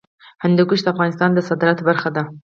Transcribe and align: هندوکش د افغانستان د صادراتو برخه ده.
هندوکش 0.43 0.79
د 0.83 0.87
افغانستان 0.93 1.29
د 1.33 1.39
صادراتو 1.47 1.85
برخه 1.89 2.09
ده. 2.15 2.23